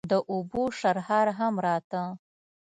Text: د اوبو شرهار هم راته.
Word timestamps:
د 0.11 0.13
اوبو 0.33 0.63
شرهار 0.79 1.27
هم 1.39 1.53
راته. 1.65 2.03